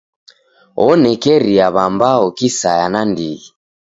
[0.85, 3.49] Onekeria w'ambao kisaya nandighi.